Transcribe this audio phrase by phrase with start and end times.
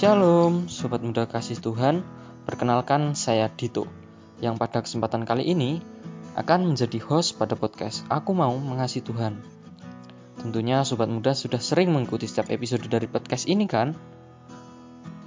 [0.00, 2.00] Shalom, Sobat Muda Kasih Tuhan.
[2.48, 3.84] Perkenalkan, saya Dito,
[4.40, 5.76] yang pada kesempatan kali ini
[6.40, 9.36] akan menjadi host pada podcast Aku Mau Mengasihi Tuhan.
[10.40, 13.92] Tentunya Sobat Muda sudah sering mengikuti setiap episode dari podcast ini kan?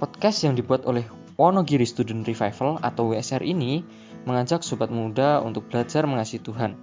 [0.02, 1.06] Podcast yang dibuat oleh
[1.38, 3.86] Wonogiri Student Revival atau WSR ini
[4.26, 6.74] mengajak Sobat Muda untuk belajar mengasihi Tuhan.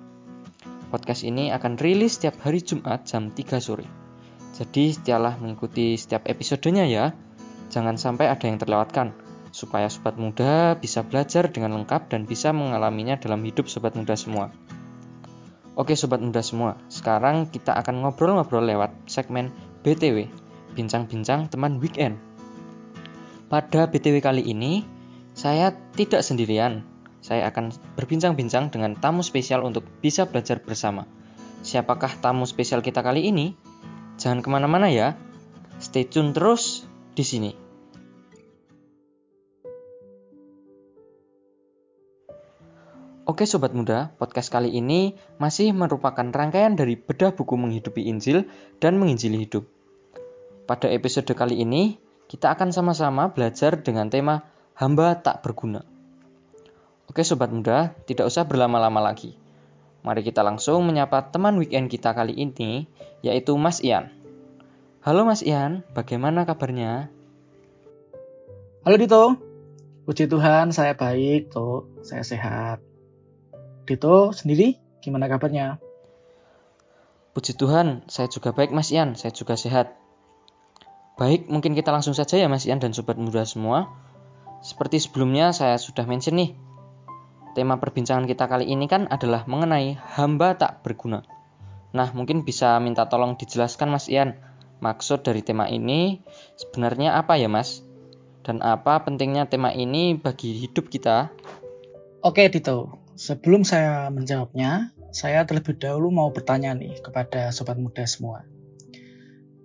[0.95, 3.83] Podcast ini akan rilis setiap hari Jumat jam 3 sore.
[4.55, 7.11] Jadi setialah mengikuti setiap episodenya ya.
[7.71, 9.15] Jangan sampai ada yang terlewatkan,
[9.55, 14.51] supaya sobat muda bisa belajar dengan lengkap dan bisa mengalaminya dalam hidup sobat muda semua.
[15.79, 19.55] Oke sobat muda semua, sekarang kita akan ngobrol-ngobrol lewat segmen
[19.87, 20.27] BTW,
[20.75, 22.19] Bincang-Bincang Teman Weekend.
[23.47, 24.83] Pada BTW kali ini,
[25.31, 26.83] saya tidak sendirian.
[27.23, 31.07] Saya akan berbincang-bincang dengan tamu spesial untuk bisa belajar bersama.
[31.61, 33.53] Siapakah tamu spesial kita kali ini?
[34.19, 35.15] Jangan ke mana-mana ya.
[35.77, 36.83] Stay tune terus
[37.13, 37.60] di sini.
[43.31, 48.43] Oke sobat muda, podcast kali ini masih merupakan rangkaian dari bedah buku menghidupi Injil
[48.83, 49.71] dan menginjili hidup.
[50.67, 51.95] Pada episode kali ini,
[52.27, 55.87] kita akan sama-sama belajar dengan tema hamba tak berguna.
[57.07, 59.39] Oke sobat muda, tidak usah berlama-lama lagi.
[60.03, 62.83] Mari kita langsung menyapa teman weekend kita kali ini,
[63.23, 64.11] yaitu Mas Ian.
[65.07, 67.07] Halo Mas Ian, bagaimana kabarnya?
[68.83, 69.39] Halo Dito,
[70.03, 72.90] puji Tuhan saya baik, tuh saya sehat.
[73.85, 75.81] Dito sendiri gimana kabarnya?
[77.31, 79.95] Puji Tuhan, saya juga baik Mas Ian, saya juga sehat.
[81.15, 83.87] Baik, mungkin kita langsung saja ya Mas Ian dan Sobat Muda semua.
[84.61, 86.53] Seperti sebelumnya saya sudah mention nih,
[87.57, 91.25] tema perbincangan kita kali ini kan adalah mengenai hamba tak berguna.
[91.91, 94.37] Nah, mungkin bisa minta tolong dijelaskan Mas Ian,
[94.83, 96.21] maksud dari tema ini
[96.59, 97.81] sebenarnya apa ya Mas?
[98.41, 101.31] Dan apa pentingnya tema ini bagi hidup kita?
[102.21, 108.47] Oke Dito, sebelum saya menjawabnya, saya terlebih dahulu mau bertanya nih kepada sobat muda semua.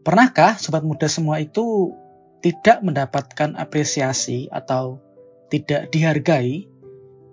[0.03, 1.95] Pernahkah sobat muda semua itu
[2.43, 5.03] tidak mendapatkan apresiasi atau
[5.51, 6.67] tidak dihargai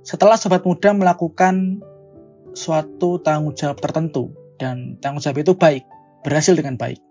[0.02, 1.82] setelah sobat muda melakukan
[2.54, 5.84] suatu tanggung jawab tertentu dan tanggung jawab itu baik,
[6.22, 7.02] berhasil dengan baik.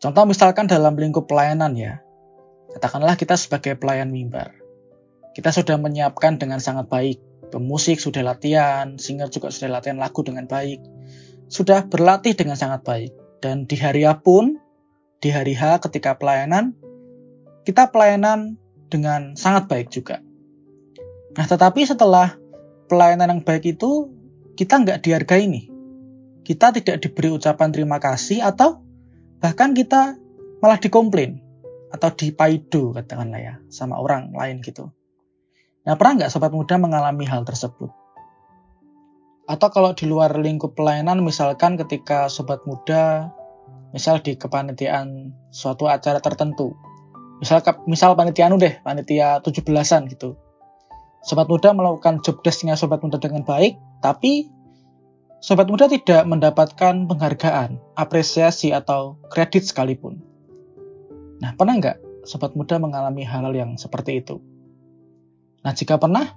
[0.00, 2.04] Contoh misalkan dalam lingkup pelayanan ya,
[2.74, 4.50] Katakanlah kita sebagai pelayan mimbar.
[5.30, 7.22] Kita sudah menyiapkan dengan sangat baik.
[7.54, 10.82] Pemusik sudah latihan, singer juga sudah latihan lagu dengan baik.
[11.46, 13.14] Sudah berlatih dengan sangat baik.
[13.38, 14.58] Dan di hari A pun,
[15.22, 16.74] di hari H ketika pelayanan,
[17.62, 18.58] kita pelayanan
[18.90, 20.18] dengan sangat baik juga.
[21.38, 22.34] Nah tetapi setelah
[22.90, 24.10] pelayanan yang baik itu,
[24.58, 25.70] kita nggak dihargai nih.
[26.42, 28.82] Kita tidak diberi ucapan terima kasih atau
[29.38, 30.18] bahkan kita
[30.58, 31.38] malah dikomplain
[31.94, 34.90] atau dipaido katakanlah ya sama orang lain gitu.
[35.84, 37.92] Nah pernah nggak sobat muda mengalami hal tersebut?
[39.44, 43.28] Atau kalau di luar lingkup pelayanan misalkan ketika sobat muda
[43.92, 46.72] misal di kepanitiaan suatu acara tertentu.
[47.44, 50.40] Misal misal panitiaan deh, panitia 17-an gitu.
[51.20, 54.48] Sobat muda melakukan job desknya sobat muda dengan baik, tapi
[55.44, 60.24] sobat muda tidak mendapatkan penghargaan, apresiasi atau kredit sekalipun.
[61.44, 64.40] Nah, pernah nggak sobat muda mengalami hal, hal yang seperti itu?
[65.64, 66.28] Nah, jika pernah,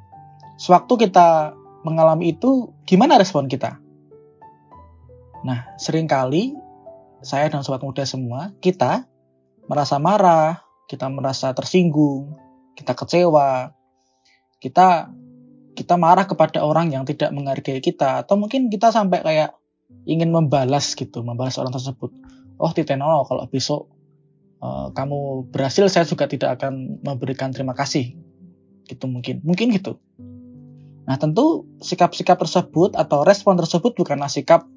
[0.55, 1.51] sewaktu kita
[1.83, 3.75] mengalami itu, gimana respon kita?
[5.43, 6.55] Nah, sering kali
[7.19, 9.03] saya dan sobat muda semua, kita
[9.67, 12.39] merasa marah, kita merasa tersinggung,
[12.79, 13.75] kita kecewa,
[14.63, 15.11] kita
[15.77, 19.53] kita marah kepada orang yang tidak menghargai kita, atau mungkin kita sampai kayak
[20.09, 22.09] ingin membalas gitu, membalas orang tersebut.
[22.57, 23.91] Oh, titenono kalau besok
[24.63, 28.17] uh, kamu berhasil saya juga tidak akan memberikan terima kasih
[28.87, 29.43] gitu mungkin.
[29.43, 29.99] Mungkin gitu.
[31.07, 34.67] Nah tentu sikap-sikap tersebut atau respon tersebut bukanlah sikap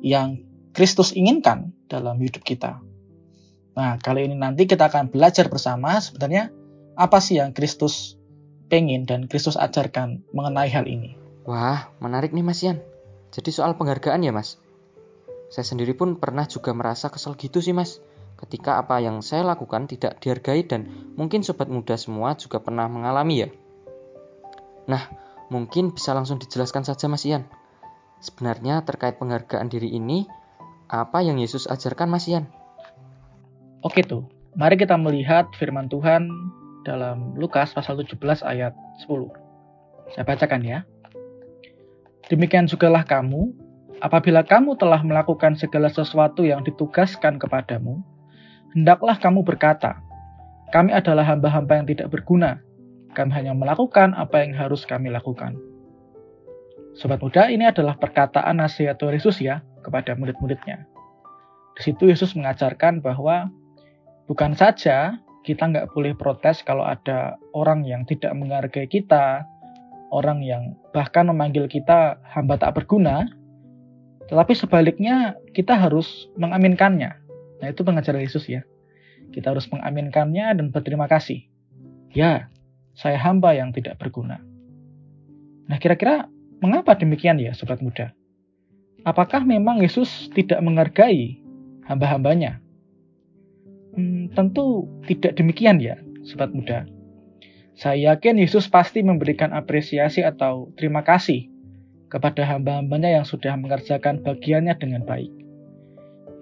[0.00, 0.40] yang
[0.72, 2.80] Kristus inginkan dalam hidup kita.
[3.76, 6.48] Nah kali ini nanti kita akan belajar bersama sebenarnya
[6.96, 8.16] apa sih yang Kristus
[8.72, 11.20] pengen dan Kristus ajarkan mengenai hal ini.
[11.44, 12.80] Wah menarik nih Mas Ian.
[13.34, 14.56] Jadi soal penghargaan ya Mas?
[15.52, 18.00] Saya sendiri pun pernah juga merasa kesel gitu sih Mas
[18.44, 20.84] ketika apa yang saya lakukan tidak dihargai dan
[21.16, 23.48] mungkin sobat muda semua juga pernah mengalami ya.
[24.84, 25.08] Nah,
[25.48, 27.48] mungkin bisa langsung dijelaskan saja Mas Ian.
[28.20, 30.28] Sebenarnya terkait penghargaan diri ini,
[30.92, 32.48] apa yang Yesus ajarkan Mas Ian?
[33.80, 36.28] Oke tuh, mari kita melihat firman Tuhan
[36.84, 38.76] dalam Lukas pasal 17 ayat
[39.08, 39.28] 10.
[40.12, 40.84] Saya bacakan ya.
[42.28, 43.52] Demikian jugalah kamu,
[44.00, 48.00] apabila kamu telah melakukan segala sesuatu yang ditugaskan kepadamu,
[48.74, 50.02] hendaklah kamu berkata,
[50.74, 52.58] kami adalah hamba-hamba yang tidak berguna.
[53.14, 55.54] Kami hanya melakukan apa yang harus kami lakukan.
[56.98, 60.82] Sobat muda, ini adalah perkataan nasihat Tuhan Yesus ya kepada murid-muridnya.
[61.78, 63.50] Di situ Yesus mengajarkan bahwa
[64.26, 69.46] bukan saja kita nggak boleh protes kalau ada orang yang tidak menghargai kita,
[70.10, 73.26] orang yang bahkan memanggil kita hamba tak berguna,
[74.30, 77.23] tetapi sebaliknya kita harus mengaminkannya.
[77.64, 78.60] Nah itu pengajaran Yesus ya.
[79.32, 81.48] Kita harus mengaminkannya dan berterima kasih.
[82.12, 82.52] Ya,
[82.92, 84.44] saya hamba yang tidak berguna.
[85.64, 86.28] Nah kira-kira
[86.60, 88.12] mengapa demikian ya sobat muda?
[89.00, 91.40] Apakah memang Yesus tidak menghargai
[91.88, 92.60] hamba-hambanya?
[93.96, 95.96] Hmm, tentu tidak demikian ya
[96.28, 96.84] sobat muda.
[97.80, 101.48] Saya yakin Yesus pasti memberikan apresiasi atau terima kasih
[102.12, 105.43] kepada hamba-hambanya yang sudah mengerjakan bagiannya dengan baik.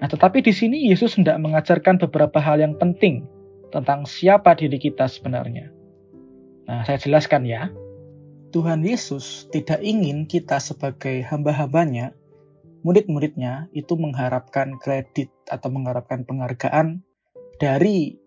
[0.03, 3.23] Nah, tetapi di sini Yesus hendak mengajarkan beberapa hal yang penting
[3.71, 5.71] tentang siapa diri kita sebenarnya.
[6.67, 7.71] Nah, saya jelaskan ya.
[8.51, 12.11] Tuhan Yesus tidak ingin kita sebagai hamba-hambanya,
[12.83, 17.07] murid-muridnya itu mengharapkan kredit atau mengharapkan penghargaan
[17.63, 18.19] dari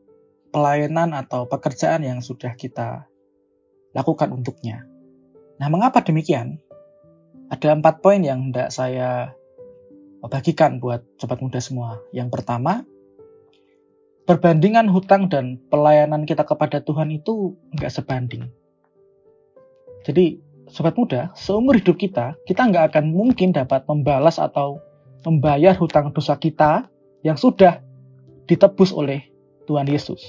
[0.56, 3.04] pelayanan atau pekerjaan yang sudah kita
[3.92, 4.88] lakukan untuknya.
[5.60, 6.56] Nah, mengapa demikian?
[7.52, 9.36] Ada empat poin yang hendak saya
[10.32, 12.02] bagikan buat sobat muda semua.
[12.12, 12.86] Yang pertama,
[14.26, 18.50] perbandingan hutang dan pelayanan kita kepada Tuhan itu nggak sebanding.
[20.06, 20.38] Jadi,
[20.70, 24.82] sobat muda, seumur hidup kita, kita nggak akan mungkin dapat membalas atau
[25.26, 26.86] membayar hutang dosa kita
[27.26, 27.82] yang sudah
[28.46, 29.26] ditebus oleh
[29.66, 30.22] Tuhan Yesus.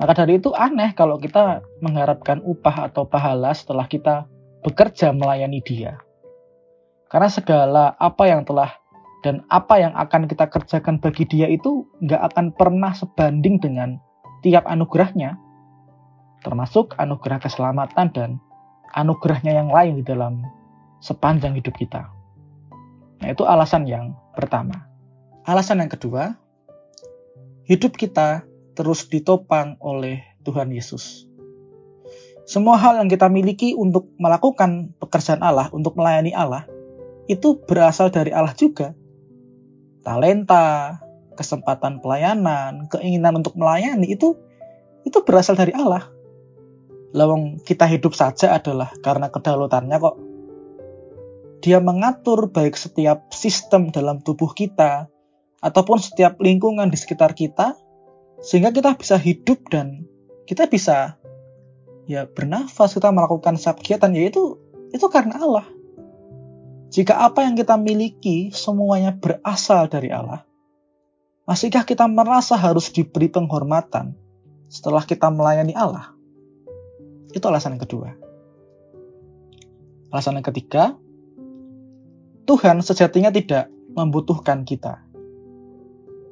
[0.00, 4.24] Maka dari itu aneh kalau kita mengharapkan upah atau pahala setelah kita
[4.64, 6.00] bekerja melayani dia.
[7.12, 8.81] Karena segala apa yang telah
[9.22, 14.02] dan apa yang akan kita kerjakan bagi dia itu nggak akan pernah sebanding dengan
[14.42, 15.38] tiap anugerahnya,
[16.42, 18.30] termasuk anugerah keselamatan dan
[18.92, 20.42] anugerahnya yang lain di dalam
[20.98, 22.10] sepanjang hidup kita.
[23.22, 24.90] Nah itu alasan yang pertama.
[25.46, 26.34] Alasan yang kedua,
[27.66, 28.42] hidup kita
[28.74, 31.30] terus ditopang oleh Tuhan Yesus.
[32.42, 36.66] Semua hal yang kita miliki untuk melakukan pekerjaan Allah, untuk melayani Allah,
[37.30, 38.98] itu berasal dari Allah juga.
[40.02, 40.98] Talenta,
[41.34, 44.36] kesempatan pelayanan, keinginan untuk melayani itu
[45.02, 46.10] itu berasal dari Allah.
[47.12, 50.16] Lawang kita hidup saja adalah karena kedaulatannya kok.
[51.62, 55.06] Dia mengatur baik setiap sistem dalam tubuh kita
[55.62, 57.78] ataupun setiap lingkungan di sekitar kita
[58.42, 60.02] sehingga kita bisa hidup dan
[60.50, 61.22] kita bisa
[62.10, 64.58] ya bernafas kita melakukan setiap kegiatan yaitu
[64.90, 65.66] itu karena Allah.
[66.92, 70.44] Jika apa yang kita miliki semuanya berasal dari Allah,
[71.48, 74.12] masihkah kita merasa harus diberi penghormatan
[74.68, 76.12] setelah kita melayani Allah?
[77.32, 78.12] Itu alasan yang kedua.
[80.12, 80.92] Alasan yang ketiga,
[82.44, 85.00] Tuhan sejatinya tidak membutuhkan kita.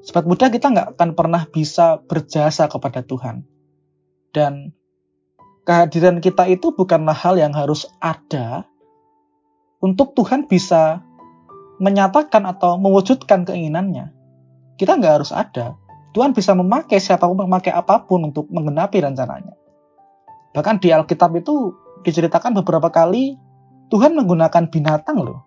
[0.04, 3.48] Sebab mudah kita nggak akan pernah bisa berjasa kepada Tuhan.
[4.36, 4.76] Dan
[5.64, 8.68] kehadiran kita itu bukanlah hal yang harus ada
[9.80, 11.00] untuk Tuhan bisa
[11.80, 14.12] menyatakan atau mewujudkan keinginannya.
[14.76, 15.76] Kita nggak harus ada.
[16.12, 19.56] Tuhan bisa memakai siapa pun, memakai apa pun untuk menggenapi rencananya.
[20.52, 21.72] Bahkan di Alkitab itu
[22.04, 23.38] diceritakan beberapa kali
[23.90, 25.46] Tuhan menggunakan binatang loh.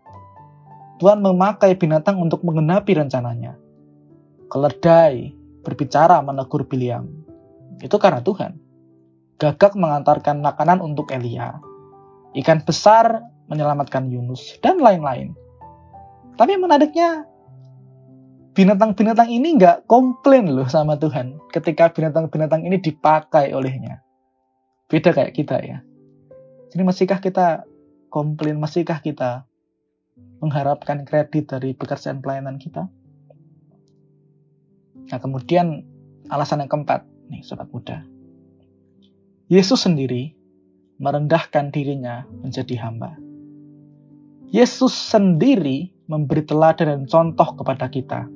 [0.97, 3.59] Tuhan memakai binatang untuk menggenapi rencananya.
[4.47, 7.09] Keledai berbicara menegur Biliam.
[7.83, 8.55] Itu karena Tuhan.
[9.41, 11.59] Gagak mengantarkan makanan untuk Elia.
[12.37, 15.35] Ikan besar menyelamatkan Yunus, dan lain-lain.
[16.39, 17.27] Tapi menariknya,
[18.53, 24.01] binatang-binatang ini nggak komplain loh sama Tuhan ketika binatang-binatang ini dipakai olehnya.
[24.87, 25.81] Beda kayak kita ya.
[26.69, 27.65] Jadi masihkah kita
[28.13, 29.45] komplain, masihkah kita
[30.41, 32.89] mengharapkan kredit dari pekerjaan pelayanan kita?
[35.09, 35.85] Nah kemudian
[36.29, 38.05] alasan yang keempat, nih sobat muda.
[39.49, 40.33] Yesus sendiri
[41.01, 43.17] merendahkan dirinya menjadi hamba.
[44.53, 48.29] Yesus sendiri memberi teladan dan contoh kepada kita.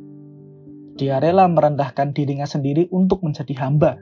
[0.97, 4.01] Dia rela merendahkan dirinya sendiri untuk menjadi hamba.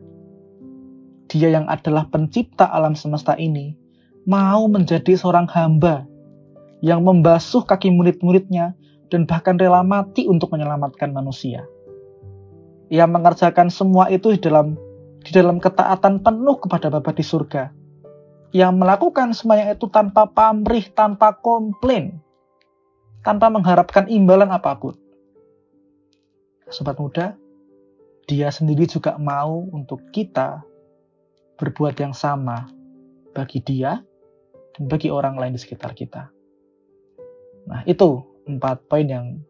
[1.28, 3.76] Dia yang adalah pencipta alam semesta ini
[4.24, 6.08] mau menjadi seorang hamba
[6.80, 8.72] yang membasuh kaki murid-muridnya
[9.12, 11.68] dan bahkan rela mati untuk menyelamatkan manusia.
[12.96, 14.80] Ia mengerjakan semua itu di dalam
[15.20, 17.76] di dalam ketaatan penuh kepada Bapa di surga
[18.56, 22.24] yang melakukan semuanya itu tanpa pamrih, tanpa komplain,
[23.20, 24.96] tanpa mengharapkan imbalan apa pun.
[26.72, 27.36] Sobat muda,
[28.32, 30.64] dia sendiri juga mau untuk kita
[31.60, 32.72] berbuat yang sama
[33.36, 34.00] bagi dia
[34.72, 36.32] dan bagi orang lain di sekitar kita.
[37.68, 39.44] Nah, itu empat poin yang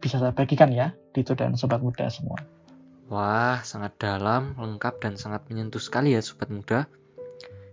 [0.00, 2.40] bisa saya bagikan ya, Dito dan sobat muda semua.
[3.12, 6.88] Wah, sangat dalam, lengkap, dan sangat menyentuh sekali ya sobat muda.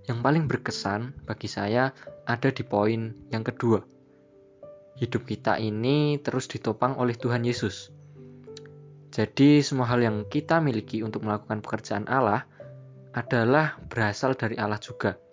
[0.09, 1.93] Yang paling berkesan bagi saya
[2.25, 3.85] ada di poin yang kedua.
[4.97, 7.93] Hidup kita ini terus ditopang oleh Tuhan Yesus.
[9.13, 12.49] Jadi semua hal yang kita miliki untuk melakukan pekerjaan Allah
[13.13, 15.29] adalah berasal dari Allah juga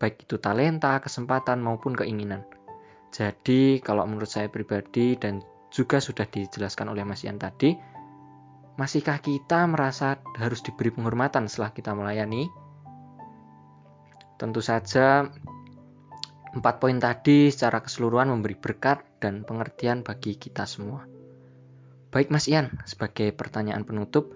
[0.00, 2.42] baik itu talenta, kesempatan maupun keinginan.
[3.12, 7.76] Jadi, kalau menurut saya pribadi dan juga sudah dijelaskan oleh Mas Ian tadi,
[8.80, 12.48] masihkah kita merasa harus diberi penghormatan setelah kita melayani?
[14.40, 15.28] Tentu saja,
[16.56, 21.04] empat poin tadi secara keseluruhan memberi berkat dan pengertian bagi kita semua.
[22.08, 24.32] Baik Mas Ian, sebagai pertanyaan penutup,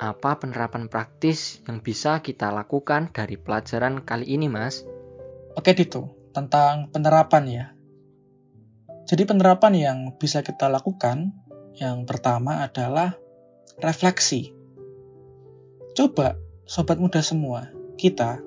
[0.00, 4.88] apa penerapan praktis yang bisa kita lakukan dari pelajaran kali ini, Mas?
[5.52, 7.66] Oke Dito, tentang penerapan ya.
[9.04, 11.36] Jadi penerapan yang bisa kita lakukan
[11.76, 13.20] yang pertama adalah
[13.84, 14.56] refleksi.
[15.92, 17.68] Coba sobat muda semua,
[18.00, 18.40] kita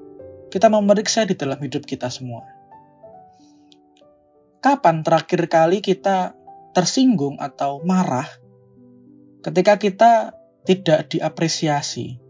[0.56, 2.48] kita memeriksa di dalam hidup kita semua.
[4.64, 6.32] Kapan terakhir kali kita
[6.72, 8.32] tersinggung atau marah
[9.44, 10.12] ketika kita
[10.64, 12.24] tidak diapresiasi?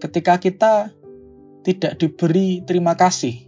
[0.00, 0.96] Ketika kita
[1.68, 3.44] tidak diberi terima kasih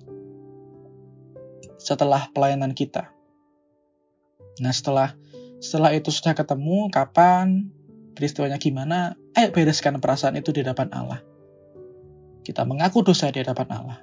[1.81, 3.17] setelah pelayanan kita.
[4.61, 5.17] Nah, setelah
[5.57, 7.73] setelah itu sudah ketemu, kapan,
[8.13, 11.21] peristiwanya gimana, ayo bereskan perasaan itu di hadapan Allah.
[12.47, 13.99] Kita mengaku dosa di hadapan Allah.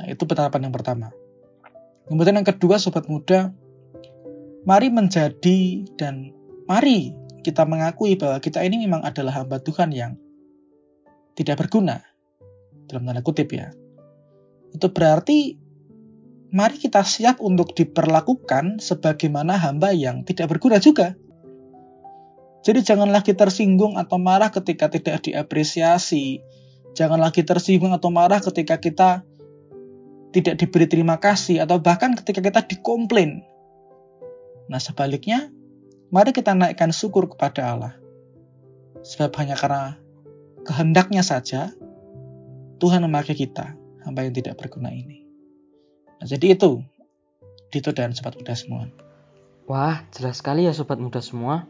[0.00, 1.12] Nah, itu penerapan yang pertama.
[2.08, 3.52] Kemudian yang kedua, sobat muda,
[4.64, 6.32] mari menjadi dan
[6.64, 7.12] mari
[7.44, 10.16] kita mengakui bahwa kita ini memang adalah hamba Tuhan yang
[11.36, 12.00] tidak berguna.
[12.88, 13.68] Dalam tanda kutip ya.
[14.72, 15.60] Itu berarti
[16.48, 21.12] mari kita siap untuk diperlakukan sebagaimana hamba yang tidak berguna juga.
[22.62, 26.42] Jadi jangan lagi tersinggung atau marah ketika tidak diapresiasi.
[26.94, 29.26] Jangan lagi tersinggung atau marah ketika kita
[30.32, 33.42] tidak diberi terima kasih atau bahkan ketika kita dikomplain.
[34.70, 35.50] Nah sebaliknya,
[36.14, 37.94] mari kita naikkan syukur kepada Allah.
[39.02, 39.98] Sebab hanya karena
[40.62, 41.74] kehendaknya saja,
[42.78, 43.74] Tuhan memakai kita,
[44.06, 45.26] hamba yang tidak berguna ini.
[46.22, 46.78] Nah, jadi itu
[47.72, 48.84] Dito dan sobat muda semua.
[49.64, 51.64] Wah, jelas sekali ya sobat muda semua.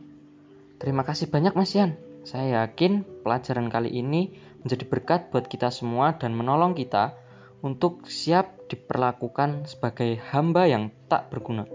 [0.82, 1.94] Terima kasih banyak Mas Yan.
[2.26, 4.34] Saya yakin pelajaran kali ini
[4.66, 7.14] menjadi berkat buat kita semua dan menolong kita
[7.62, 11.70] untuk siap diperlakukan sebagai hamba yang tak berguna.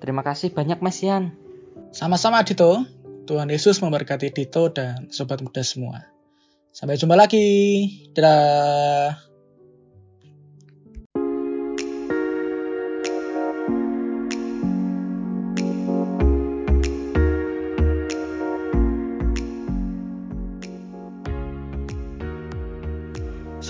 [0.00, 1.36] Terima kasih banyak Mas Yan.
[1.92, 2.88] Sama-sama Dito.
[3.28, 6.08] Tuhan Yesus memberkati Dito dan sobat muda semua.
[6.72, 7.44] Sampai jumpa lagi.
[8.16, 9.31] Dadah.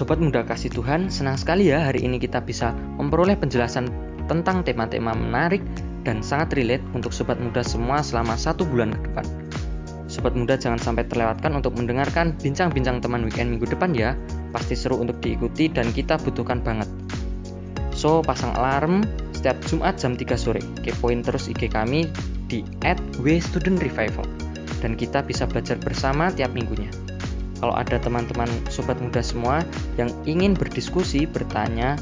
[0.03, 3.87] Sobat muda kasih Tuhan, senang sekali ya hari ini kita bisa memperoleh penjelasan
[4.27, 5.63] tentang tema-tema menarik
[6.03, 9.23] dan sangat relate untuk sobat muda semua selama satu bulan ke depan.
[10.11, 14.19] Sobat muda jangan sampai terlewatkan untuk mendengarkan bincang-bincang teman weekend minggu depan ya.
[14.51, 16.91] Pasti seru untuk diikuti dan kita butuhkan banget.
[17.95, 19.07] So, pasang alarm
[19.39, 20.67] setiap Jumat jam 3 sore.
[20.83, 22.11] Kepoin terus IG kami
[22.51, 22.67] di
[23.23, 24.27] @wstudentrevival
[24.83, 26.91] dan kita bisa belajar bersama tiap minggunya.
[27.63, 29.63] Kalau ada teman-teman sobat muda semua
[29.95, 31.95] yang ingin berdiskusi, bertanya,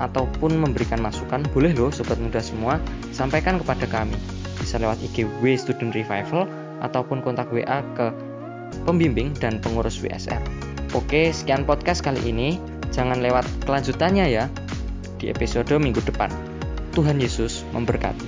[0.00, 2.80] ataupun memberikan masukan, boleh loh sobat muda semua
[3.12, 4.16] sampaikan kepada kami.
[4.56, 6.48] Bisa lewat IG W Student Revival
[6.80, 8.08] ataupun kontak WA ke
[8.88, 10.40] pembimbing dan pengurus WSR.
[10.96, 12.56] Oke, sekian podcast kali ini.
[12.88, 14.48] Jangan lewat kelanjutannya ya
[15.20, 16.32] di episode minggu depan.
[16.96, 18.27] Tuhan Yesus memberkati.